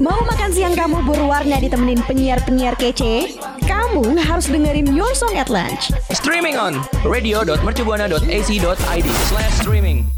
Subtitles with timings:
[0.00, 3.36] Mau makan siang kamu berwarna ditemenin penyiar-penyiar kece?
[3.68, 5.92] Kamu harus dengerin Your Song at Lunch.
[6.16, 10.08] Streaming on radio.mercubuana.ac.id slash streaming.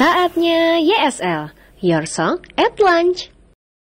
[0.00, 1.52] Saatnya YSL,
[1.84, 3.28] Your Song at Lunch.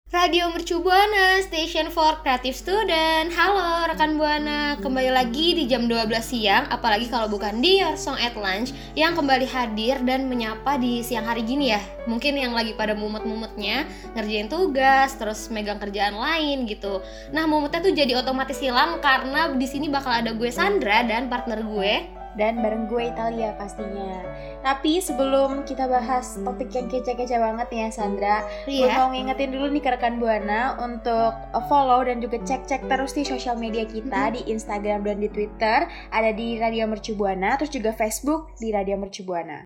[0.10, 3.30] Radio Mercu Buana, Station for Creative Student.
[3.30, 8.18] Halo rekan Buana, kembali lagi di jam 12 siang Apalagi kalau bukan di Your Song
[8.18, 11.82] at Lunch Yang kembali hadir dan menyapa di siang hari gini ya.
[12.10, 13.86] Mungkin yang lagi pada mumet-mumetnya
[14.18, 17.06] Ngerjain tugas, terus megang kerjaan lain gitu.
[17.30, 21.62] Nah mumetnya tuh jadi otomatis hilang Karena di sini bakal ada gue Sandra dan partner
[21.62, 24.22] gue dan bareng gue Italia pastinya.
[24.60, 28.36] Tapi sebelum kita bahas topik yang kece-kece banget nih ya Sandra,
[28.68, 29.00] gue Iya.
[29.00, 31.34] mau ngingetin dulu nih ke rekan Buana untuk
[31.66, 36.32] follow dan juga cek-cek terus di sosial media kita di Instagram dan di Twitter ada
[36.32, 39.64] di Radio Mercu Buana, terus juga Facebook di Radio Mercu Buana.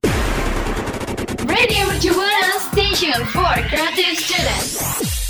[1.43, 5.22] Radio Mercu Buana, Station for Creative Student.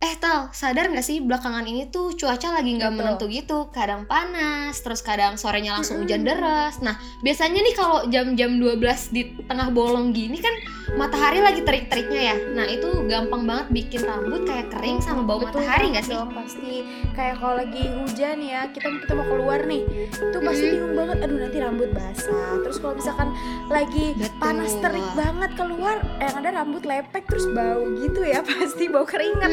[0.00, 3.04] Eh Tal, sadar gak sih belakangan ini tuh cuaca lagi nggak Betul.
[3.04, 8.56] menentu gitu Kadang panas, terus kadang sorenya langsung hujan deras Nah biasanya nih kalau jam-jam
[8.56, 8.80] 12
[9.12, 10.56] di tengah bolong gini kan
[10.96, 15.68] matahari lagi terik-teriknya ya Nah itu gampang banget bikin rambut kayak kering sama bau Betul
[15.68, 16.16] matahari gak sih?
[16.16, 16.72] dong, pasti
[17.12, 20.72] kayak kalau lagi hujan ya kita kita mau keluar nih itu pasti Mm-mm.
[20.80, 23.28] bingung banget aduh nanti rambut basah terus kalau misalkan
[23.68, 24.32] lagi Betul.
[24.40, 29.52] panas terik banget keluar yang ada rambut lepek terus bau gitu ya pasti bau keringat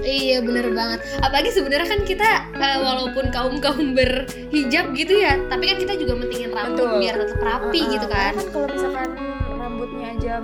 [0.00, 1.00] Iya bener banget.
[1.22, 6.50] Apalagi sebenarnya kan kita eh, walaupun kaum-kaum berhijab gitu ya Tapi kan kita juga mentingin
[6.50, 7.00] rambut Betul.
[7.02, 9.10] biar tetap rapi Uh-uh, gitu karena kan kan kalau misalkan
[9.60, 10.34] rambutnya aja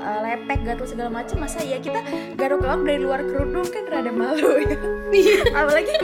[0.00, 2.00] uh, lepek gatal segala macam masa ya kita
[2.34, 4.76] garuk-garuk dari luar kerudung kan rada malu ya?
[5.58, 5.94] Apalagi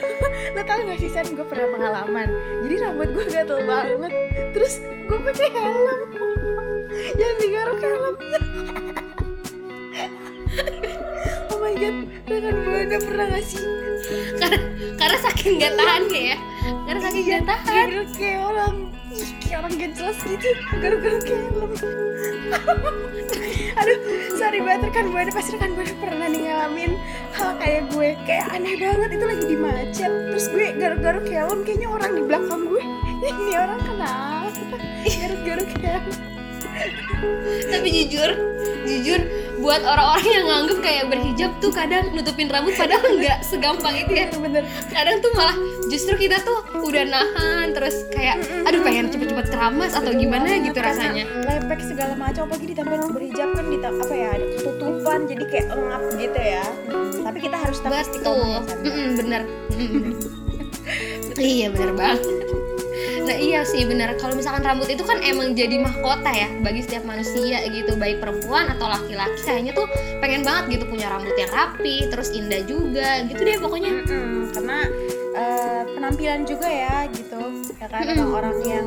[0.54, 2.28] lo tau gak sih San gue pernah pengalaman.
[2.66, 4.12] Jadi rambut gue gatal banget
[4.54, 6.00] terus gue pakai helm.
[7.18, 8.14] Yang digaruk oh
[11.60, 13.60] my god rekan buana pernah gak sih?
[14.40, 14.58] Karena,
[14.96, 16.38] karena saking gak tahannya ya.
[16.88, 17.86] Karena saking gak tahan.
[17.92, 18.74] garuk kayak orang
[19.44, 20.48] kayak orang gak jelas gitu.
[20.80, 21.72] Garuk-garuk kayak helm
[23.70, 23.98] aduh
[24.34, 26.92] sorry banget rekan buana pasti rekan buana pernah nih ngalamin
[27.36, 28.08] hal kayak gue.
[28.24, 30.12] Kayak aneh banget itu lagi di macet.
[30.32, 32.82] Terus gue garuk-garuk helm kayaknya orang di belakang gue.
[33.30, 34.48] Ini orang kenapa?
[35.04, 36.04] Garuk-garuk helm
[37.68, 38.30] Tapi jujur,
[38.88, 39.20] jujur
[39.60, 44.26] buat orang-orang yang nganggep kayak berhijab tuh kadang nutupin rambut padahal nggak segampang itu ya.
[44.40, 45.56] bener Kadang tuh malah
[45.92, 51.28] justru kita tuh udah nahan terus kayak aduh pengen cepet-cepet keramas atau gimana gitu rasanya.
[51.44, 56.02] lepek segala macam apalagi ditambah berhijab kan ditambah apa ya ada ketutupan jadi kayak engap
[56.16, 56.64] gitu ya
[57.20, 58.64] tapi kita harus tetap Betul.
[59.20, 59.42] bener.
[61.40, 62.20] Iya bener banget.
[63.30, 64.18] Nah iya sih bener.
[64.18, 67.94] Kalau misalkan rambut itu kan emang jadi mahkota ya Bagi setiap manusia gitu.
[67.94, 69.86] Baik perempuan atau laki-laki Kayaknya tuh
[70.18, 74.02] pengen banget gitu punya rambut yang rapi Terus indah juga Gitu deh pokoknya.
[74.02, 74.78] Mm-mm, karena
[75.38, 77.70] eh, penampilan juga ya gitu.
[77.78, 78.18] Ya kan Mm-mm.
[78.18, 78.86] emang orang yang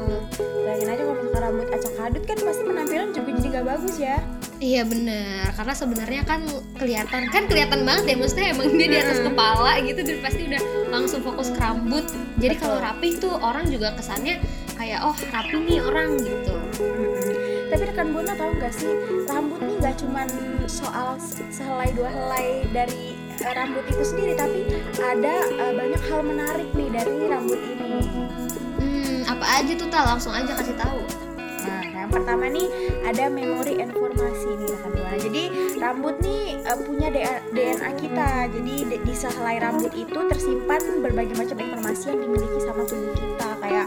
[0.67, 4.17] bayangin aja kalau misalkan rambut acak adut kan pasti penampilan juga jadi gak bagus ya
[4.63, 6.47] Iya bener Karena sebenarnya kan
[6.79, 10.61] kelihatan Kan kelihatan banget ya Maksudnya emang dia di atas kepala gitu Dan pasti udah
[10.87, 12.05] langsung fokus ke rambut.
[12.39, 14.39] Jadi kalau rapi tuh orang juga kesannya
[14.79, 16.55] Kayak oh rapi nih orang gitu.
[17.69, 18.89] Tapi rekan buana tahu nggak sih
[19.29, 20.27] rambut nih nggak cuman
[20.65, 24.65] soal se- sehelai dua helai dari eh, rambut itu sendiri tapi
[24.97, 27.91] ada eh, banyak hal menarik nih dari rambut ini.
[28.81, 30.03] Hmm apa aja tuh Tal?
[30.09, 31.22] Langsung aja kasih tahu
[31.63, 32.67] Nah, yang pertama nih
[33.07, 35.17] ada memori informasi nih rekan buana.
[35.17, 35.43] Jadi
[35.79, 38.29] rambut nih eh, punya DNA, kita.
[38.51, 43.49] Jadi di, di sehelai rambut itu tersimpan berbagai macam informasi yang dimiliki sama tubuh kita.
[43.63, 43.85] Kayak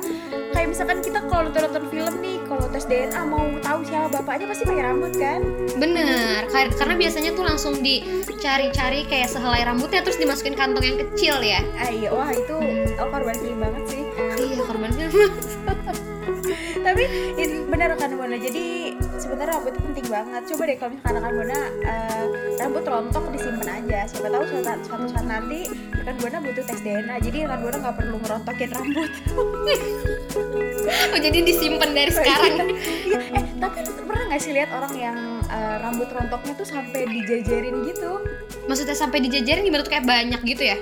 [0.56, 4.64] kayak misalkan kita kalau nonton film nih, kalau tes DNA mau tahu siapa bapaknya pasti
[4.64, 5.40] pakai rambut kan?
[5.76, 11.36] Bener, kar- karena biasanya tuh langsung dicari-cari kayak sehelai rambutnya terus dimasukin kantong yang kecil
[11.44, 11.60] ya.
[11.76, 12.56] Ah iya, wah itu
[12.96, 14.02] oh, korban film banget sih.
[14.40, 15.12] Iya, korban film.
[16.86, 17.04] Tapi
[17.66, 18.38] benar rekan buana.
[18.38, 20.42] Jadi sebenarnya rambut itu penting banget.
[20.54, 22.24] Coba deh kalau misalkan rekan buana eh,
[22.62, 23.98] rambut rontok disimpan aja.
[24.06, 25.66] Siapa tahu suatu saat, suatu saat nanti
[25.98, 27.16] rekan buana butuh tes DNA.
[27.26, 29.10] Jadi rekan buana nggak perlu ngerontokin rambut.
[30.86, 32.54] Oh, jadi disimpan dari sekarang.
[33.06, 35.18] Iya, eh tapi pernah nggak sih lihat orang yang
[35.50, 38.22] eh, rambut rontoknya tuh sampai dijajarin gitu?
[38.70, 40.76] Maksudnya sampai dijajarin gimana tuh kayak banyak gitu ya?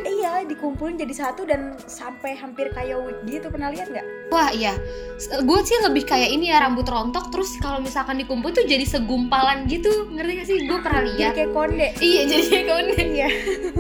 [0.45, 3.49] Dikumpulin jadi satu dan sampai hampir kayak wig gitu.
[3.49, 4.07] Pernah lihat nggak?
[4.33, 4.75] Wah iya,
[5.21, 9.69] gue sih lebih kayak ini ya rambut rontok terus kalau misalkan dikumpul tuh jadi segumpalan
[9.71, 10.59] gitu, ngerti gak sih?
[10.67, 11.33] Gue pernah Jadi lihat.
[11.39, 11.89] kayak konde.
[12.03, 12.97] Iya jadi kayak konde.
[12.99, 13.29] Iya.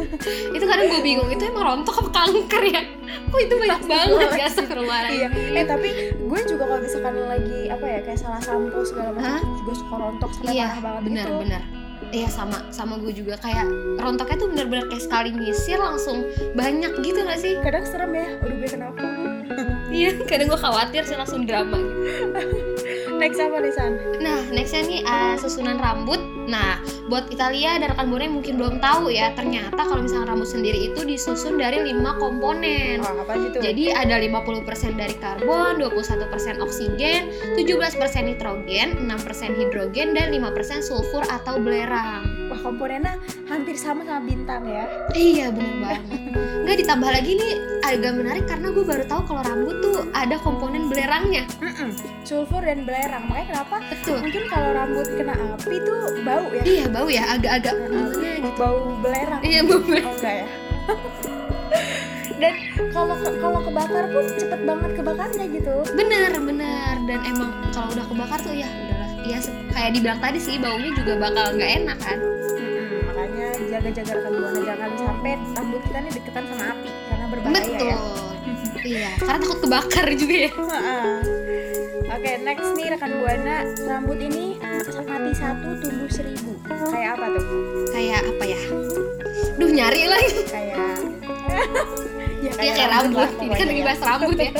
[0.56, 2.82] itu kadang gue bingung itu emang rontok apa kanker ya?
[3.04, 4.48] Kok itu banyak banget ya
[5.10, 5.28] Iya,
[5.58, 9.72] eh tapi gue juga kalau misalkan lagi apa ya kayak salah sampo segala macam juga
[9.74, 11.40] suka rontok sampai Iya parah banget benar gitu.
[11.42, 11.62] benar.
[12.14, 13.66] Iya sama sama gue juga kayak
[13.98, 16.22] rontoknya tuh bener-bener kayak sekali nyisir langsung
[16.54, 17.58] banyak gitu gak sih?
[17.58, 19.02] kadang serem ya udah gue kenapa
[19.98, 21.98] Iya kadang gue khawatir sih langsung drama gitu.
[23.20, 26.22] next apa nih San Nah nextnya nih uh, susunan rambut.
[26.48, 30.48] Nah buat Italia dan rekan buana yang mungkin belum tahu ya ternyata kalau misalnya rambut
[30.48, 33.04] sendiri itu disusun dari lima komponen.
[33.04, 40.32] oh, apa tuh Jadi ada 50% dari karbon, 21% oksigen, 17% nitrogen, 6% hidrogen, dan
[40.32, 42.33] 5% sulfur atau belerang.
[42.64, 43.14] Komponennya
[43.44, 46.00] hampir sama sama bintang ya Iya bener banget.
[46.64, 47.52] Nggak ditambah lagi nih
[47.84, 51.44] agak menarik karena gue baru tahu kalau rambut tuh ada komponen belerangnya.
[51.60, 51.92] Mm-mm.
[52.24, 54.16] sulfur dan belerang makanya kenapa Betul.
[54.18, 58.56] mungkin kalau rambut kena api tuh bau ya Iya bau ya agak-agak gimana gitu.
[58.56, 60.08] bau belerang Iya bau belerang.
[60.08, 60.46] oh enggak ya
[62.40, 62.52] dan
[62.90, 68.38] kalau kalau kebakar pun cepet banget kebakarnya gitu Bener bener dan emang kalau udah kebakar
[68.40, 69.10] tuh ya udahlah.
[69.24, 69.38] Ya
[69.70, 72.18] kayak dibilang tadi sih baunya juga bakal nggak enak kan.
[73.24, 77.80] Makanya jaga-jaga rekan buana jangan sampai rambut kita nih deketan sama api karena berbahaya Betul.
[77.80, 77.98] ya
[78.92, 80.50] iya karena takut kebakar juga ya.
[82.04, 84.60] Oke, next nih rekan buana, rambut ini
[85.08, 86.52] mati satu tumbuh seribu.
[86.92, 87.44] Kayak apa tuh?
[87.96, 88.60] Kayak apa ya?
[89.56, 90.30] Duh nyari lagi.
[90.44, 90.76] Kayak
[92.44, 93.24] ya Iya kayak rambut.
[93.24, 93.86] lah Ini kan lagi ya.
[93.88, 94.52] bahas rambut ya.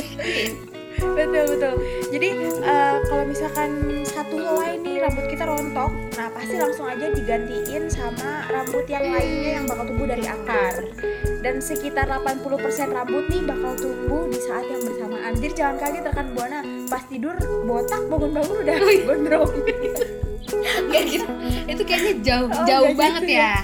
[1.20, 1.74] betul betul.
[2.16, 2.28] Jadi
[2.64, 3.70] eh, kalau misalkan
[4.24, 9.60] satu helai nih rambut kita rontok, nah pasti langsung aja digantiin sama rambut yang lainnya
[9.60, 10.80] yang bakal tumbuh dari akar.
[11.44, 12.40] Dan sekitar 80%
[12.88, 15.36] rambut nih bakal tumbuh di saat yang bersamaan.
[15.36, 17.36] Jadi jangan kaget rekan buana, pas tidur
[17.68, 19.52] botak bangun-bangun udah gondrong.
[20.88, 21.28] Gak gitu.
[21.68, 23.54] Itu kayaknya jauh Oh, jauh banget gitu ya.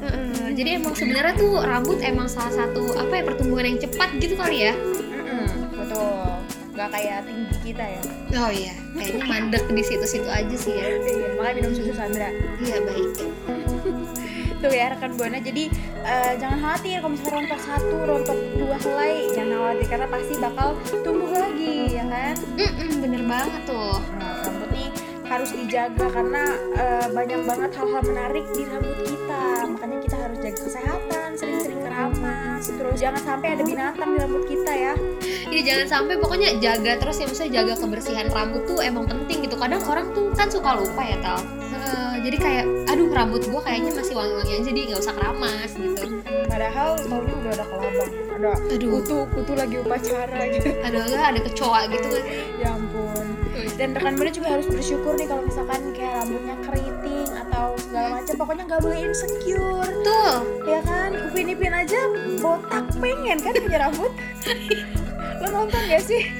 [0.00, 4.32] Heeh, Jadi emang sebenarnya tuh rambut emang salah satu apa ya pertumbuhan yang cepat gitu
[4.32, 4.72] kali ya.
[6.80, 6.88] Mm-mm, betul.
[6.88, 8.02] Gak kayak tinggi kita ya.
[8.40, 10.86] Oh iya, kayaknya mandek di situ-situ aja sih ya.
[10.96, 12.30] Iya, makanya minum susu Sandra.
[12.56, 13.10] Iya baik.
[14.60, 15.40] Tuh ya rekan buana.
[15.40, 15.72] Jadi
[16.04, 20.68] eh, jangan khawatir kalau misalnya rontok satu, rontok dua helai, jangan khawatir karena pasti bakal
[21.00, 22.34] tumbuh lagi, ya kan?
[22.60, 23.96] Mm-mm, bener banget tuh.
[24.20, 24.88] Nah, rambut nih
[25.24, 26.44] harus dijaga karena
[26.76, 29.44] eh, banyak banget hal-hal menarik di rambut kita.
[29.64, 31.59] Makanya kita harus jaga kesehatan, keramas.
[32.60, 34.92] Terus jangan sampai ada binatang di rambut kita ya.
[35.48, 39.56] Iya jangan sampai pokoknya jaga terus ya misalnya jaga kebersihan rambut tuh emang penting gitu.
[39.56, 41.40] Kadang orang tuh kan suka lupa ya tal.
[41.40, 46.04] Heeh, jadi kayak aduh rambut gua kayaknya masih wangi-wangi aja jadi nggak usah keramas gitu.
[46.50, 48.90] Padahal tahunnya udah ada kelabang, ada Aduh.
[49.00, 50.68] kutu kutu lagi upacara gitu.
[50.84, 52.24] Ada nggak ada kecoa gitu kan?
[52.60, 53.26] ya ampun.
[53.76, 56.89] Dan rekan buana juga harus bersyukur nih kalau misalkan kayak rambutnya keriting
[57.60, 58.34] atau segala macam.
[58.40, 60.34] Pokoknya nggak boleh insecure, Betul.
[60.64, 61.10] ya kan?
[61.28, 62.00] Upin Ipin aja
[62.40, 64.12] botak pengen kan punya rambut.
[65.40, 66.32] Lo nonton gak sih?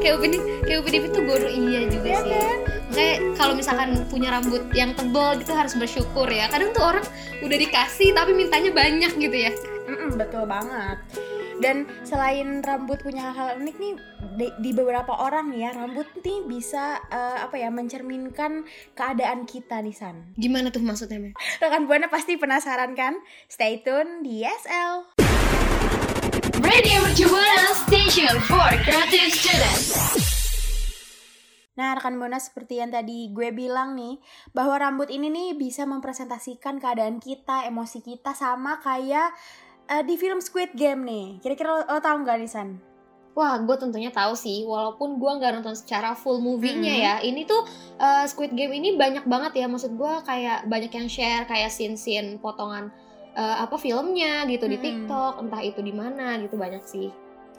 [0.00, 0.32] Kayak upin
[0.64, 2.30] kayak upin Ipin tuh guru iya juga Ya sih.
[2.32, 2.58] kan?
[2.94, 6.46] Kayak kalau misalkan punya rambut yang tebal gitu harus bersyukur ya.
[6.52, 7.04] Kadang tuh orang
[7.40, 9.52] udah dikasih tapi mintanya banyak gitu ya.
[9.88, 10.96] Mm-mm, betul banget.
[11.62, 13.92] Dan selain rambut punya hal-hal unik nih
[14.34, 18.66] di, di beberapa orang nih ya rambut nih bisa eh, apa ya mencerminkan
[18.98, 20.34] keadaan kita nih San.
[20.34, 21.34] Gimana tuh maksudnya, Mel?
[21.62, 23.18] Rekan buana pasti penasaran kan?
[23.46, 25.14] Stay tune di SL.
[26.64, 30.24] Radio Mercubuana Station for Creative Students.
[31.74, 34.22] Nah, rekan Buana seperti yang tadi gue bilang nih,
[34.54, 39.34] bahwa rambut ini nih bisa mempresentasikan keadaan kita, emosi kita sama kayak
[39.86, 41.26] eh, di film Squid Game nih.
[41.40, 42.68] Kira-kira lo, lo tau nggak nih San?
[43.34, 47.02] Wah, gue tentunya tahu sih, walaupun gue nggak nonton secara full movie-nya Mhm.
[47.02, 47.14] ya.
[47.18, 47.66] Ini tuh
[47.98, 52.38] uh, Squid Game ini banyak banget ya, maksud gue kayak banyak yang share kayak scene-scene
[52.38, 52.94] potongan
[53.34, 54.84] uh, apa filmnya gitu di Mhm.
[54.86, 57.10] TikTok, entah itu di mana gitu banyak sih.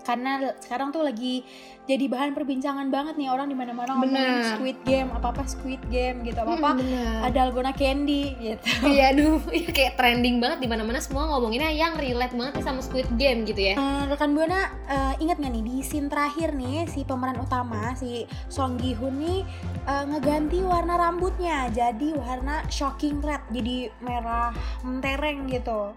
[0.06, 1.42] Karena sekarang tuh lagi
[1.86, 4.42] jadi bahan perbincangan banget nih orang di mana-mana ngomongin.
[4.54, 7.18] Squid Game, apa-apa Squid Game gitu, apa-apa Hmm, bener.
[7.26, 8.66] ada Algona Candy gitu.
[8.86, 12.82] Iya, aduh, ya kayak trending banget di mana-mana semua ngomonginnya yang relate banget nih sama
[12.82, 13.74] Squid Game gitu ya.
[13.76, 18.26] Eh, rekan buana eh, ingat nggak nih di scene terakhir nih si pemeran utama si
[18.46, 19.40] Song Gi Hun nih
[19.86, 24.50] eh, ngeganti warna rambutnya jadi warna shocking red jadi merah
[24.82, 25.94] mentereng gitu.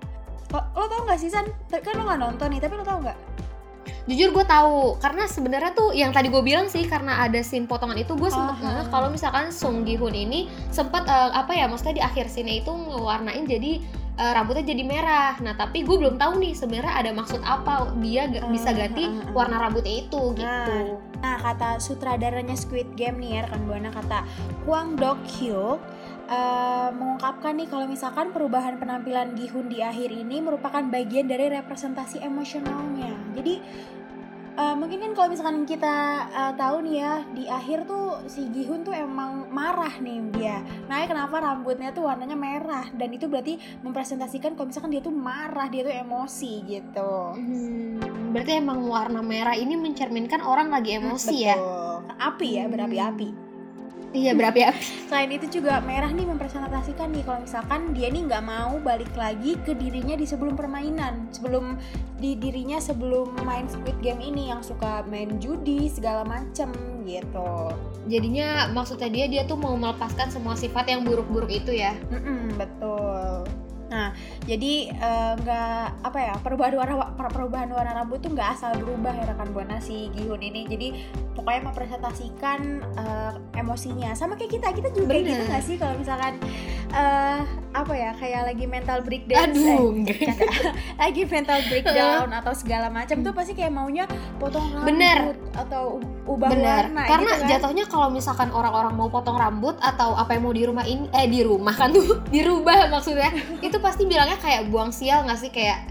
[0.49, 1.45] Lo, lo tau nggak sih San?
[1.71, 3.19] Kan lo nggak nonton nih tapi lo tau nggak?
[4.09, 8.01] Jujur gue tahu karena sebenarnya tuh yang tadi gue bilang sih karena ada scene potongan
[8.01, 8.89] itu gue sempet ha.
[8.89, 12.73] kalau misalkan Song Gi Hun ini sempet eh, apa ya maksudnya di akhir scene itu
[12.73, 13.85] ngewarnain jadi
[14.17, 15.37] eh, rambutnya jadi merah.
[15.45, 19.61] Nah tapi gue belum tahu nih sebenarnya ada maksud apa dia ga- bisa ganti warna
[19.61, 20.77] rambutnya itu gitu.
[21.21, 24.25] Nah kata sutradaranya Squid Game nih ya rekan buana kata
[24.65, 25.85] Hwang Dok Hyuk
[26.33, 32.25] eh, mengungkapkan nih kalau misalkan perubahan penampilan Gihun di akhir ini merupakan bagian dari representasi
[32.25, 33.13] emosionalnya.
[33.37, 33.61] Jadi
[34.59, 38.83] Eh, mungkin kan kalau misalkan kita eh, tahu nih ya di akhir tuh si Gihun
[38.83, 40.59] tuh emang marah nih dia.
[40.91, 43.55] Nah kenapa rambutnya tuh warnanya merah dan itu berarti
[43.87, 47.39] mempresentasikan kalau misalkan dia tuh marah dia tuh emosi gitu.
[47.39, 48.03] Hmm,
[48.35, 51.55] berarti emang warna merah ini mencerminkan orang lagi emosi ya?
[51.55, 52.19] Betul.
[52.19, 53.48] Api ya berapi-api.
[54.09, 55.05] Iya berapi-api.
[55.05, 59.61] Selain itu juga merah nih mempresentasikan nih kalau misalkan dia nih nggak mau balik lagi
[59.69, 61.77] ke dirinya di sebelum permainan, sebelum
[62.17, 66.73] di dirinya sebelum main Squid Game ini yang suka main judi segala macem
[67.05, 67.69] gitu.
[68.09, 71.93] Jadinya maksudnya dia dia tuh mau melepaskan semua sifat yang buruk-buruk itu ya?
[72.09, 73.45] Mm-mm, betul.
[73.89, 74.13] Nah,
[74.49, 79.13] jadi eh, nggak apa ya perubahan warna per- perubahan warna rambut tuh nggak asal berubah
[79.13, 80.65] ya rekan buana si Gihun ini.
[80.65, 80.89] Jadi
[81.37, 82.61] pokoknya mempresentasikan
[82.97, 85.29] eh, emosinya sama kayak kita kita juga Bener.
[85.29, 86.41] gitu nggak sih kalau misalkan
[86.89, 90.35] eh apa ya kayak lagi mental breakdown Aduh, eh,
[90.97, 94.09] lagi mental breakdown atau segala macam tuh pasti kayak maunya
[94.41, 95.19] potong rambut Bener.
[95.53, 97.51] atau ubah Bener, warna karena gitu kan.
[97.53, 101.29] jatuhnya kalau misalkan orang-orang mau potong rambut atau apa yang mau di rumah ini, eh
[101.29, 105.85] di rumah kan tuh, dirubah maksudnya, itu pasti bilangnya kayak buang sial nggak sih kayak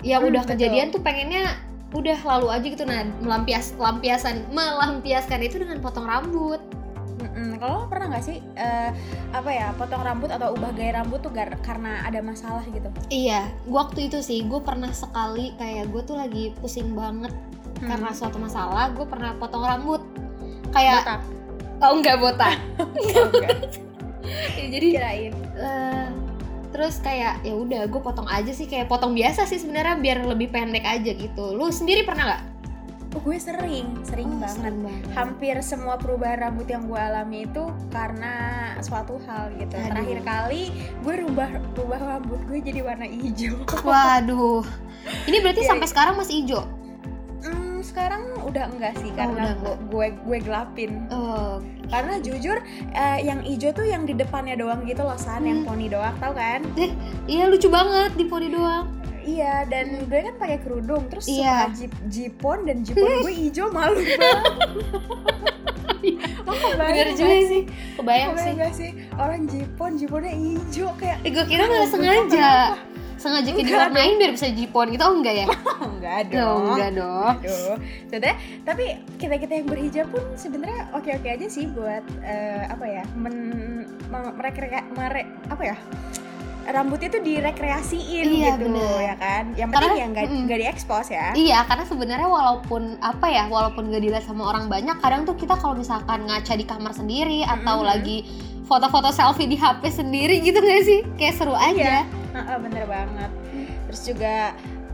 [0.00, 0.52] yang Hmm, udah betul.
[0.56, 1.44] kejadian tuh pengennya
[1.90, 6.60] udah lalu aja gitu nah melampias lampiasan melampiaskan itu dengan potong rambut
[7.20, 7.58] Mm-mm.
[7.58, 8.90] Kalau pernah nggak sih eh,
[9.30, 12.88] apa ya potong rambut atau ubah gaya rambut tuh gar- karena ada masalah gitu?
[13.08, 17.32] iya waktu itu sih gue pernah sekali kayak gue tuh lagi pusing banget
[17.76, 17.88] Hmm.
[17.88, 20.04] karena suatu masalah gue pernah potong rambut
[20.70, 21.20] kayak Botak.
[21.80, 22.88] oh enggak botak Oh,
[23.26, 23.56] enggak.
[24.52, 25.32] Ya, jadi Kirain.
[25.56, 26.06] Eh,
[26.80, 30.48] terus kayak ya udah gue potong aja sih kayak potong biasa sih sebenarnya biar lebih
[30.48, 32.44] pendek aja gitu lu sendiri pernah nggak
[33.10, 34.54] Oh, gue sering, sering banget.
[34.54, 35.02] sering banget.
[35.18, 38.34] Hampir semua perubahan rambut yang gue alami itu karena
[38.86, 39.74] suatu hal gitu.
[39.74, 39.90] Aduh.
[39.90, 40.62] Terakhir kali
[41.02, 43.66] gue rubah rubah rambut gue jadi warna hijau.
[43.82, 44.62] waduh
[45.26, 46.62] ini berarti Iya, sampai sekarang masih hijau
[47.80, 50.90] Sekarang udah enggak sih Oh, karena udah gue, gue gue gelapin.
[51.08, 52.60] oh Karena jujur
[52.90, 55.68] eh, yang hijau tuh yang di depannya doang gitu loh san, yang Hmm.
[55.68, 56.62] poni doang, tau kan?
[57.26, 58.86] iya lucu banget di poni doang
[59.20, 61.68] Iya, dan gue kan pakai kerudung, terus Iya.
[61.68, 64.44] suka jip jipon dan jipon gue hijau malu banget.
[66.40, 67.62] Lo kebayang bener juga sih
[67.94, 72.50] kebayang Kebayang sih sih orang jipon jiponnya hijau kayak eh, gue kira nggak sengaja
[73.20, 75.46] sengaja kayak Enggak diwarnain biar bisa jipon gitu oh enggak ya
[75.90, 76.62] enggak oh, dong.
[76.72, 77.74] enggak dong Aduh,
[78.08, 78.84] Sebenarnya, tapi
[79.14, 83.36] kita kita yang berhijab pun sebenarnya oke oke aja sih buat eh, apa ya men
[84.06, 85.76] me- merekrea- mere- apa ya
[86.62, 88.98] rambutnya tuh direkreasiin Iya, gitu bener.
[89.02, 90.42] ya kan yang penting Karena- ya nggak mm-mm.
[90.46, 94.94] nggak diekspos ya Iya, karena sebenarnya walaupun apa ya, walaupun gak dilihat sama orang banyak,
[94.98, 97.86] kadang tuh kita kalau misalkan ngaca di kamar sendiri atau Mhm.
[97.86, 98.18] lagi
[98.64, 101.00] foto-foto selfie di HP sendiri gitu gak sih?
[101.16, 102.06] Kayak seru aja.
[102.34, 103.30] Bener banget.
[103.88, 104.36] Terus juga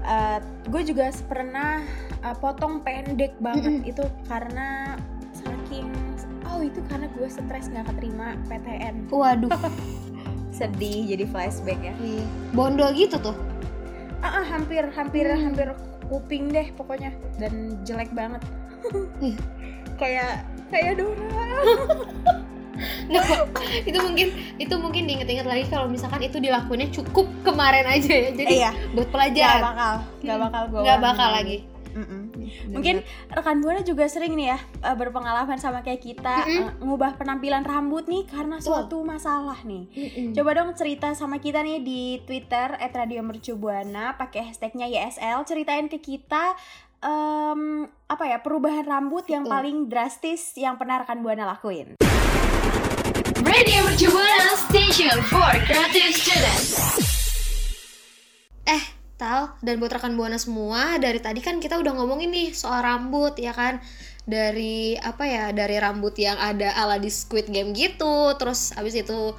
[0.02, 1.83] eh, gue juga pernah
[2.23, 4.97] eh, potong pendek banget itu karena
[5.33, 5.93] saking
[6.47, 9.52] oh itu karena gue stres nggak keterima PTN Waduh,
[10.57, 11.95] sedih jadi flashback ya.
[11.99, 12.25] Iya.
[12.50, 13.37] bondol gitu tuh.
[14.25, 15.52] ah ah, hampir hampir Hmm.
[15.52, 15.69] hampir
[16.09, 17.12] kuping deh pokoknya.
[17.37, 18.40] Dan jelek banget.
[20.00, 21.47] Kayak kayak Dora
[23.11, 23.62] Nggak, Pak.
[23.85, 28.30] itu mungkin itu mungkin diinget-inget lagi kalau misalkan itu dilakuinnya cukup kemarin aja ya.
[28.33, 29.61] Jadi iya buat nggak pelajaran.
[29.62, 31.59] bakal nggak bakal gue Nggak bakal lagi.
[32.68, 36.61] mungkin rekan buana juga sering nih ya eh, berpengalaman sama kayak kita Mm-mm.
[36.61, 40.30] eh, ngubah penampilan rambut nih karena suatu masalah nih Mm-mm.
[40.30, 46.52] Coba dong cerita sama kita nih di Twitter @radiomercubuana pakai hashtagnya YSL ceritain ke kita
[46.99, 47.61] em,
[48.06, 51.97] apa ya perubahan rambut yang paling drastis yang pernah rekan buana lakuin.
[53.47, 56.67] Radio Mercubuana Station for Creative Students.
[58.67, 58.83] Eh,
[59.15, 63.38] Tal, dan buat rekan Buana semua, dari tadi kan kita udah ngomongin nih soal rambut
[63.38, 63.79] ya kan.
[64.26, 69.31] Dari apa ya, dari rambut yang ada ala di Squid Game gitu, terus abis itu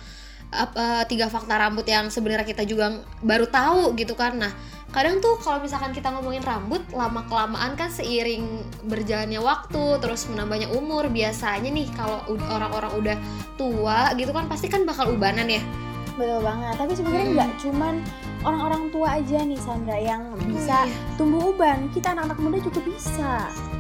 [0.56, 4.40] apa tiga fakta rambut yang sebenarnya kita juga baru tahu gitu kan.
[4.40, 4.56] Nah,
[4.96, 10.72] kadang tuh kalau misalkan kita ngomongin rambut lama kelamaan kan seiring berjalannya waktu, terus menambahnya
[10.74, 13.18] umur, biasanya nih kalau orang-orang udah
[13.60, 15.62] tua gitu kan pasti kan bakal ubanan ya.
[16.18, 16.74] Betul banget.
[16.82, 17.36] Tapi sebenarnya Hmm.
[17.38, 17.94] nggak cuman
[18.42, 20.96] orang-orang tua aja nih Sandra yang bisa iya.
[21.20, 21.92] tumbuh uban.
[21.94, 23.32] Kita anak-anak muda juga bisa.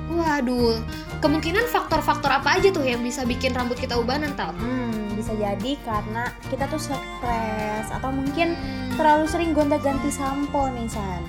[0.08, 0.78] Waduh,
[1.20, 4.54] kemungkinan faktor-faktor apa aja tuh yang bisa bikin rambut kita ubanan tal?
[4.56, 8.54] Hmm, bisa jadi karena kita tuh stres atau mungkin
[8.94, 11.26] terlalu sering gonta-ganti sampo nih San.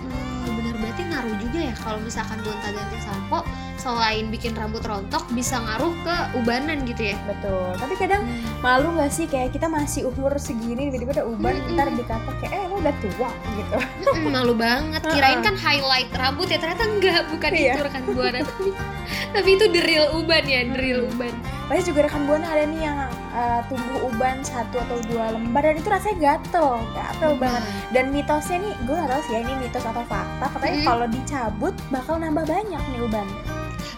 [0.00, 3.44] Hmm, bener berarti ngaruh juga ya kalau misalkan gonta ganti sampo
[3.86, 8.26] selain bikin rambut rontok bisa ngaruh ke ubanan gitu ya betul tapi kadang
[8.58, 11.78] malu nggak sih kayak kita masih umur segini tiba-tiba udah uban Mm-mm.
[11.78, 16.48] ntar dikata kayak eh lo udah tua gitu Mm, malu banget kirain kan highlight rambut
[16.48, 17.72] ya ternyata enggak bukan Iya.
[17.72, 18.70] itu rekan buana tapi
[19.34, 21.30] tapi itu the real uban ya the real uban
[21.66, 22.94] Pasti juga rekan buana ada nih yang
[23.32, 27.62] uh, tumbuh uban satu atau dua lembar dan itu rasanya gatel, gatel banget.
[27.90, 30.46] Dan mitosnya nih, gue gak sih ya ini mitos atau fakta.
[30.46, 30.86] Katanya Mm.
[30.86, 33.26] kalau dicabut bakal nambah banyak nih uban.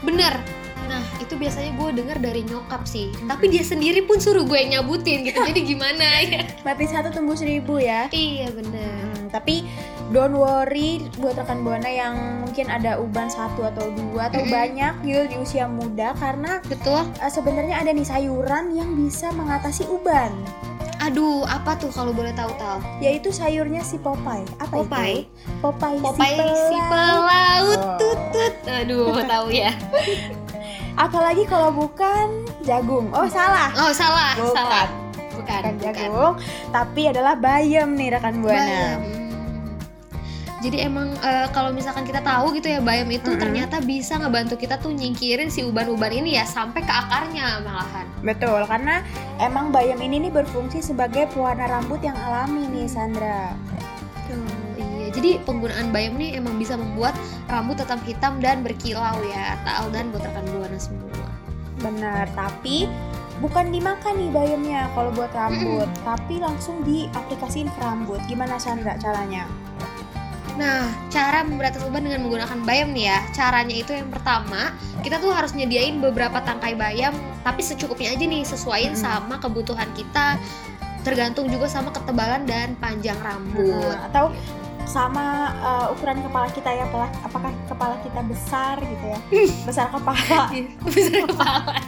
[0.00, 0.34] Bener
[0.88, 5.20] nah itu biasanya gue dengar dari nyokap sih tapi dia sendiri pun suruh gue nyabutin
[5.20, 8.08] gitu jadi gimana ya Mati satu tumbuh seribu ya.
[8.10, 9.68] iya bener Hmm, tapi
[10.08, 14.48] don't worry buat rekan buana yang mungkin ada uban satu atau dua atau Mm-mm.
[14.48, 19.84] banyak gitu di usia muda karena betul uh, sebenarnya ada nih sayuran yang bisa mengatasi
[19.84, 20.32] uban.
[20.98, 24.42] aduh apa tuh kalau boleh tahu tahu Yaitu sayurnya si Popeye.
[24.58, 25.28] Apa Popeye?
[25.28, 25.60] itu?
[25.60, 26.00] Popeye.
[26.00, 26.88] Popeye si pelaut.
[26.88, 27.80] pelaut.
[28.88, 29.70] Aduh tahu ya
[30.98, 33.06] Apalagi kalau bukan jagung.
[33.14, 33.70] Oh, salah.
[33.78, 34.50] oh salah Bukan.
[34.50, 34.86] salah
[35.38, 36.34] bukan Bukan jagung,
[36.74, 38.58] tapi adalah bayam nih rekan buana.
[38.58, 38.98] Bayam.
[38.98, 39.16] Hmm.
[40.58, 43.38] Jadi emang eh, kalau misalkan kita tahu gitu ya bayam itu Mm-mm.
[43.38, 48.10] ternyata bisa ngebantu kita tuh nyingkirin si uban-uban ini ya sampai ke akarnya malahan.
[48.26, 49.06] Betul, karena
[49.38, 53.54] emang bayam ini nih berfungsi sebagai pewarna rambut yang alami nih Sandra.
[55.18, 57.18] Jadi penggunaan bayam nih emang bisa membuat
[57.50, 59.58] rambut tetap hitam dan berkilau ya.
[59.66, 61.26] Taal dan buat rekan buana semua.
[61.82, 62.86] Benar, tapi
[63.42, 68.22] bukan dimakan nih bayamnya kalau buat rambut, tapi langsung diaplikasiin ke rambut.
[68.30, 69.50] Gimana Sandra caranya?
[70.58, 73.18] Nah, cara memberantas uban dengan menggunakan bayam nih ya.
[73.30, 74.74] Caranya itu yang pertama,
[75.06, 77.14] kita tuh harus nyediain beberapa tangkai bayam,
[77.46, 79.02] tapi secukupnya aja nih, sesuaiin Mm-mm.
[79.02, 80.34] sama kebutuhan kita.
[81.06, 83.70] Tergantung juga sama ketebalan dan panjang rambut.
[83.70, 84.34] Nah, atau
[84.88, 89.18] sama uh, ukuran kepala kita ya, apakah, apakah kepala kita besar gitu ya?
[89.68, 90.48] besar kepala.
[90.88, 91.74] Besar kepala.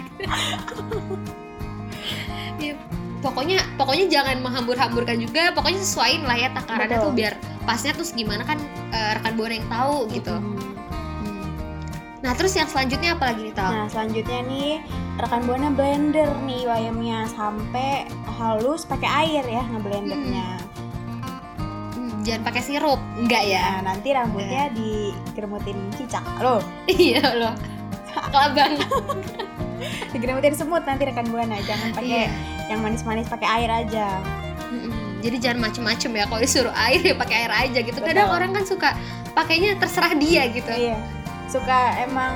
[2.61, 2.77] Iya,
[3.25, 7.09] pokoknya pokoknya jangan menghambur-hamburkan juga, pokoknya sesuaiin lah ya takarannya Betul.
[7.09, 8.61] tuh biar pasnya tuh gimana kan
[8.93, 10.37] eh, rekan buana yang tahu gitu.
[10.37, 10.61] Hmm.
[12.21, 13.71] Nah, terus yang selanjutnya apa lagi nih, Tal?
[13.73, 14.71] Nah, selanjutnya nih
[15.17, 20.49] rekan buana blender nih bayamnya sampai halus pakai air ya ngeblendernya.
[20.61, 20.80] Hmm,
[22.21, 23.81] jangan pakai sirup, enggak ya?
[23.81, 26.25] Nah, nanti rambutnya digeremutin cicak.
[26.41, 27.55] Loh, iya loh.
[28.31, 28.77] Kelabang.
[30.13, 31.57] digeremutin semut nanti rekan buana.
[31.65, 32.31] Jangan pakai Iya.
[32.69, 34.21] yang manis-manis pakai air aja.
[34.71, 35.21] Mm-mm.
[35.21, 37.99] Jadi jangan macem-macem ya kalau disuruh air ya pakai air aja gitu.
[38.01, 38.37] Kadang Betul.
[38.37, 38.89] orang kan suka
[39.33, 40.71] pakainya terserah dia gitu.
[40.71, 40.97] Iya.
[41.49, 42.35] Suka emang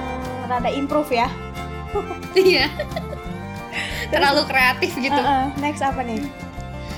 [0.48, 1.28] rada improve ya.
[2.34, 2.66] Iya.
[4.12, 5.14] Terlalu kreatif gitu.
[5.16, 6.22] Heeh, next apa nih?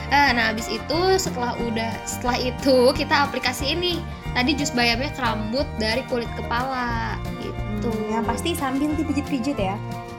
[0.06, 3.98] Ah, nah habis itu setelah udah setelah itu kita aplikasi ini
[4.32, 7.90] tadi jus bayamnya ke rambut dari kulit kepala gitu.
[8.08, 9.74] Yang pasti sambil dipijit-pijit ya.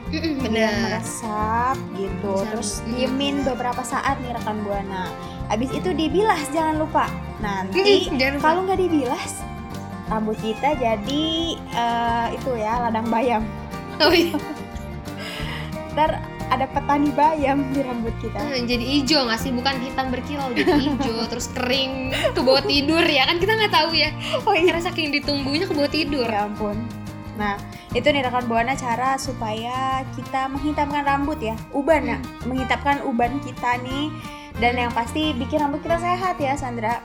[0.08, 0.71] Mm-mm, bener.
[0.88, 3.47] meresap gitu Bisa, terus mm, diemin bener.
[3.52, 5.12] beberapa saat nih rekan buana
[5.52, 7.12] habis itu dibilas jangan lupa
[7.43, 8.08] nanti
[8.39, 9.43] kalau nggak dibilas
[10.08, 11.26] rambut kita jadi
[11.60, 13.43] eh, itu ya ladang bayam
[14.00, 14.32] Oh iya.
[15.91, 18.39] ntar ada petani bayam di rambut kita.
[18.39, 19.51] Hmm, jadi hijau nggak sih?
[19.51, 23.38] Bukan hitam berkilau jadi hijau terus kering ke bawah tidur ya kan?
[23.38, 24.10] Kita nggak tahu ya.
[24.47, 24.71] Oh iya.
[24.71, 26.27] Karena saking ditunggunya ke bawah tidur.
[26.27, 26.77] Ya ampun.
[27.38, 27.60] Nah
[27.93, 31.55] itu nih rekan buana cara supaya kita menghitamkan rambut ya.
[31.75, 32.17] Uban ya.
[32.47, 34.12] Menghitamkan uban kita nih.
[34.57, 36.97] Dan yang pasti bikin rambut kita sehat ya Sandra.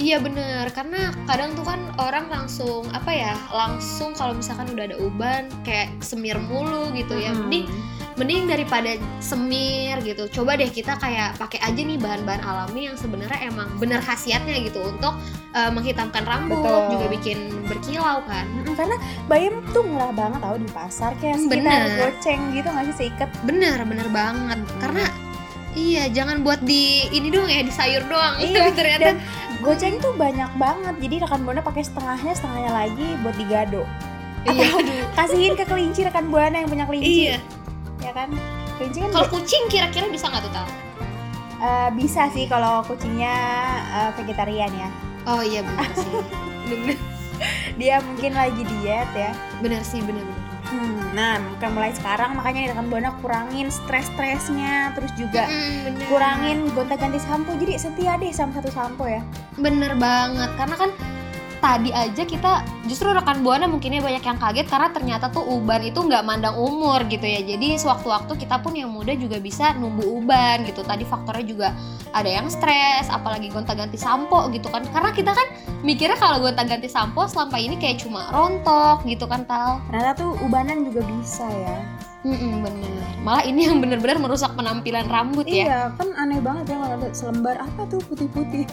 [0.00, 4.96] Iya bener, karena kadang tuh kan orang langsung apa ya, langsung kalau misalkan udah ada
[4.96, 7.36] uban kayak semir mulu gitu ya.
[7.36, 7.44] Hmm.
[7.44, 7.68] Mending
[8.20, 10.28] mending daripada semir gitu.
[10.28, 14.84] Coba deh kita kayak pakai aja nih bahan-bahan alami yang sebenarnya emang bener khasiatnya gitu
[14.84, 15.16] untuk
[15.56, 17.00] eh, menghitamkan rambut, Betul.
[17.00, 18.44] juga bikin berkilau kan.
[18.76, 22.96] Karena bayam tuh murah banget tau di pasar kayak Hmm, sekitar goceng gitu nggak sih
[23.08, 24.60] seikat Bener, bener banget.
[24.76, 25.08] Karena
[25.72, 28.36] iya, jangan buat di ini doang ya, di sayur doang.
[28.36, 29.16] Iya, ternyata dan
[29.60, 33.84] goceng tuh banyak banget jadi rekan buana pakai setengahnya setengahnya lagi buat digado
[34.48, 34.72] iya,
[35.12, 37.36] kasihin ke kelinci rekan buana yang punya kelinci iya.
[38.10, 38.28] Ya kan?
[38.76, 40.66] Kelinci kan Kalau kucing kira-kira bisa nggak tuh Tal?
[41.60, 43.34] eh, bisa sih kalau kucingnya
[43.86, 44.88] eh, vegetarian ya.
[45.24, 46.12] Oh iya bener sih.
[46.70, 46.96] bener,
[47.76, 49.30] dia mungkin lagi diet ya.
[49.60, 50.40] Bener sih, bener-bener.
[50.70, 56.58] Hmm, nah maka mulai sekarang makanya nih rekan buana kurangin stres-stresnya terus juga Mm, kurangin
[56.72, 57.52] gonta-ganti sampo.
[57.54, 59.20] Jadi setia deh sama satu sampo ya.
[59.54, 60.90] Bener banget karena kan
[61.60, 66.00] tadi aja kita justru rekan buana mungkinnya banyak yang kaget karena ternyata tuh uban itu
[66.00, 67.44] nggak mandang umur gitu ya.
[67.44, 70.80] Jadi sewaktu-waktu kita pun yang muda juga bisa numbuh uban gitu.
[70.80, 71.68] Tadi faktornya juga
[72.10, 74.82] ada yang stres apalagi gonta-ganti sampo gitu kan.
[74.88, 75.46] Karena kita kan
[75.84, 79.84] mikirnya kalau gonta-ganti sampo selama ini kayak cuma rontok gitu kan tal.
[79.92, 81.99] Ternyata tuh ubanan juga bisa ya.
[82.20, 82.90] Mm-mm, bener.
[83.24, 85.64] Malah ini yang bener-bener merusak penampilan rambut ya.
[85.64, 88.64] Iya, kan aneh banget ya kalau ada selembar apa tuh putih-putih.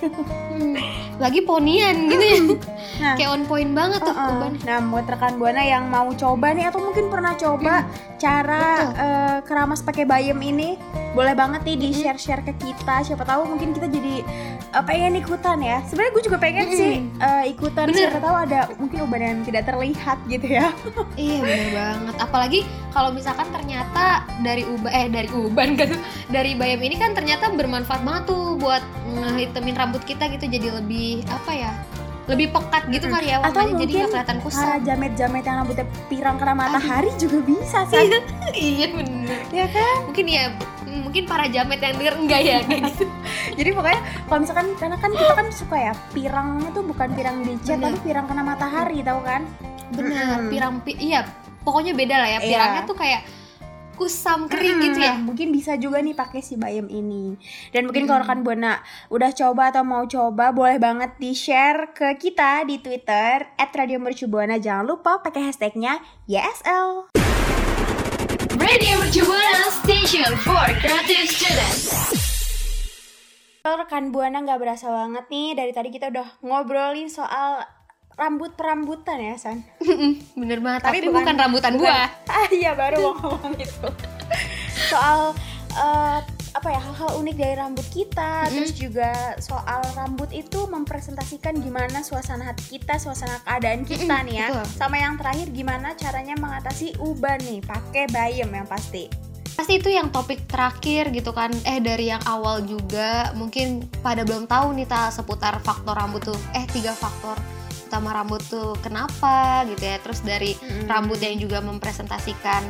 [0.52, 0.76] Hmm,
[1.16, 2.40] lagi ponian gitu ya.
[3.00, 4.36] Nah, kayak on point banget tuh Uh-uh.
[4.36, 7.88] uban Nah, buat rekan buana yang mau coba nih atau mungkin pernah coba
[8.20, 9.00] cara Betul.
[9.00, 10.76] eh, keramas pakai bayam ini,
[11.18, 13.02] boleh banget nih di share-share ke kita.
[13.02, 14.22] Siapa tahu mungkin kita jadi
[14.70, 15.82] eh, pengen ikutan ya.
[15.90, 17.90] Sebenarnya gue juga pengen sih eh, ikutan.
[17.90, 18.14] Bener.
[18.14, 20.70] Siapa tahu ada mungkin uban yang tidak terlihat gitu ya.
[21.18, 22.16] Iya bener banget.
[22.22, 22.60] Apalagi
[22.94, 25.90] kalau misalkan ternyata dari uban eh dari uban kan
[26.30, 31.26] dari bayam ini kan ternyata bermanfaat banget tuh buat ngehitamin rambut kita gitu jadi lebih
[31.26, 31.74] apa ya
[32.28, 34.84] lebih pekat gitu kali ya Atau warnanya jadi nggak kelihatan Para kusam.
[34.84, 38.04] jamet-jamet yang rambutnya pirang kena matahari juga bisa, San.
[38.52, 39.40] iya bener.
[39.56, 39.96] ya kan?
[40.12, 40.44] Mungkin ya
[41.04, 43.06] mungkin para jamet yang denger enggak ya kayak gitu.
[43.60, 47.78] Jadi pokoknya kalau misalkan karena kan kita kan suka ya pirangnya tuh bukan pirang Bener.
[47.80, 49.42] tapi pirang kena matahari, tahu kan?
[49.94, 50.44] Bener.
[50.44, 50.52] Mm-mm.
[50.52, 51.24] Pirang pi iya
[51.64, 52.40] pokoknya beda lah ya.
[52.40, 52.48] Iya.
[52.48, 53.22] Pirangnya tuh kayak
[53.98, 55.18] kusam kering gitu ya.
[55.18, 57.34] Nah, mungkin bisa juga nih pakai si bayam ini.
[57.74, 58.08] Dan mungkin Mm.
[58.08, 58.78] kalau rekan Buana
[59.10, 64.62] udah coba atau mau coba, boleh banget di-share ke kita di Twitter @radiomercubuana.
[64.62, 65.98] Jangan lupa pakai hashtagnya
[66.30, 67.17] YSL.
[68.68, 71.82] Radio Mercubuana Station for Creative Students.
[73.64, 77.64] Rekan Buana nggak berasa banget nih, dari tadi kita udah ngobrolin soal
[78.14, 79.64] rambut perambutan ya, San.
[80.34, 80.82] Bener banget.
[80.84, 82.08] Tapi, Tapi bukan, bukan- rambutan bukan- buah.
[82.34, 83.88] Ah iya baru mau ngomong itu.
[84.86, 85.32] Soal
[85.70, 86.20] eh,
[86.58, 88.54] apa ya hal-hal unik dari rambut kita, Mm-mm.
[88.58, 94.36] terus juga soal rambut itu mempresentasikan gimana suasana hati kita, suasana keadaan kita Mm-mm, nih
[94.42, 94.48] ya.
[94.50, 94.66] betul.
[94.74, 99.06] Sama yang terakhir gimana caranya mengatasi uban nih, pakai bayam yang pasti.
[99.54, 104.46] pasti itu yang topik terakhir gitu kan eh dari yang awal juga mungkin pada belum
[104.46, 107.34] tahu nih ta seputar faktor rambut tuh eh tiga faktor
[107.90, 110.86] utama rambut tuh kenapa gitu ya terus dari Mm-mm.
[110.86, 112.62] rambut yang juga mempresentasikan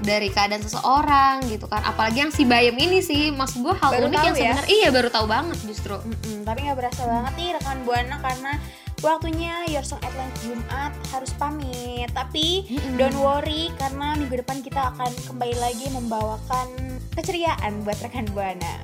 [0.00, 4.08] dari keadaan seseorang gitu kan apalagi yang si bayam ini sih maksud gue hal Baru
[4.08, 4.40] unik yang ya?
[4.56, 8.52] sebenarnya iya baru tahu banget justru Mm-mm, tapi nggak berasa banget nih rekan buana karena
[9.00, 12.12] waktunya Your Song at Lunch Jumat harus pamit.
[12.12, 13.00] Tapi Mm-mm.
[13.00, 16.68] don't worry karena minggu depan kita akan kembali lagi membawakan
[17.16, 18.76] keceriaan buat rekan buana.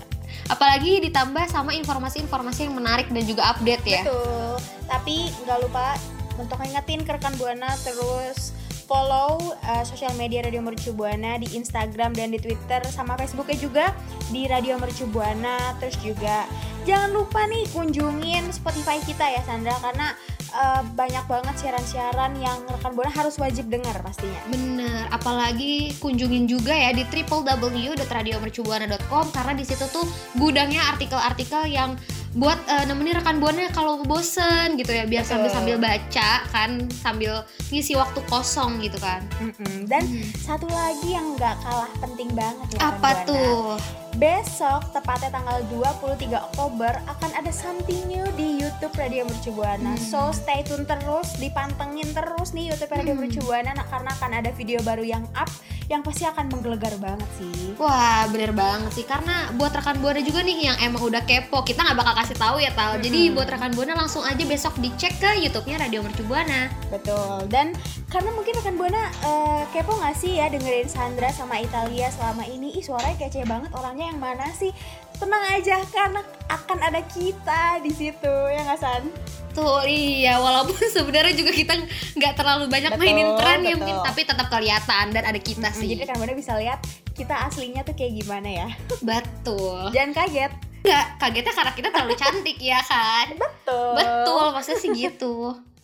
[0.46, 4.52] apalagi ditambah sama informasi-informasi yang menarik dan juga update ya Betul.
[4.86, 5.98] Tapi nggak lupa
[6.36, 8.52] untuk ngingetin ke rekan buana terus
[8.86, 13.90] follow uh, sosial media Radio Mercu Buana di Instagram dan di Twitter sama Facebooknya juga
[14.30, 15.74] di Radio Mercu Buana.
[15.82, 16.46] Terus juga
[16.86, 20.14] jangan lupa nih kunjungin Spotify kita ya Sandra karena
[20.54, 24.40] uh, banyak banget siaran-siaran yang rekan buana harus wajib dengar pastinya.
[24.48, 30.06] Bener, apalagi kunjungin juga ya di www.radiomercubuana.com karena di situ tuh
[30.38, 31.98] gudangnya artikel-artikel yang
[32.36, 35.08] buat eh, nemenin rekan buana kalau bosen gitu ya.
[35.08, 39.24] Biar sambil sambil baca kan sambil ngisi waktu kosong gitu kan.
[39.40, 39.88] Mm-mm.
[39.88, 40.04] Dan
[40.36, 44.05] satu lagi yang nggak kalah penting banget ya apa Buana.
[44.16, 49.92] Besok, tepatnya tanggal 23 Oktober, akan ada something new di YouTube Radio Mercu Buana.
[49.92, 50.00] Hmm.
[50.00, 53.28] So, stay tune terus, dipantengin terus nih YouTube Radio Hmm.
[53.28, 55.52] Mercu Buana, nah, karena akan ada video baru yang up,
[55.92, 57.76] yang pasti akan menggelegar banget sih.
[57.78, 61.84] Wah bener banget sih karena buat rekan buana juga nih yang emang udah kepo kita
[61.86, 63.36] nggak bakal kasih tahu ya tal jadi Mm-mm.
[63.38, 67.70] buat rekan buana langsung aja besok dicek ke YouTube-nya Radio Mercu Buana Betul, dan
[68.16, 72.72] karena mungkin rekan Buana eh, kepo gak sih ya dengerin Sandra sama Italia selama ini,
[72.72, 74.72] ih suaranya kece banget, orangnya yang mana sih?
[75.20, 79.04] Tenang aja, karena akan ada kita di situ, ya nggak San?
[79.52, 81.76] Tuh iya walaupun sebenarnya juga kita
[82.16, 85.92] nggak terlalu banyak Betul, mainin tren ya mungkin tapi tetap kelihatan dan ada kita sih.
[85.92, 86.80] Jadi rekan Buana bisa lihat
[87.12, 88.68] kita aslinya tuh kayak gimana ya.
[89.12, 89.92] Betul.
[89.92, 90.52] Jangan kaget.
[90.88, 93.26] Nggak kagetnya karena kita terlalu cantik ya kan.
[93.36, 93.92] Betul.
[94.00, 95.36] Betul maksudnya sih gitu.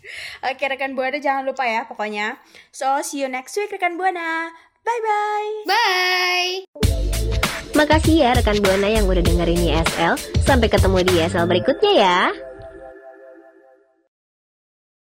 [0.42, 2.38] Oke rekan Buana jangan lupa ya pokoknya.
[2.74, 4.50] So see you next week rekan Buana.
[4.82, 5.50] Bye bye.
[5.70, 6.52] Bye.
[7.72, 10.14] Makasih ya rekan Buana yang udah dengerin YSL.
[10.42, 12.18] Sampai ketemu di YSL berikutnya ya.